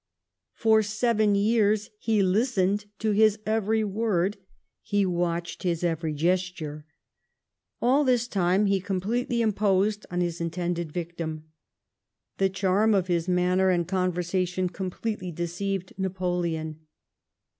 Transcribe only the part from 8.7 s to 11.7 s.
completely imposed on his intended victim.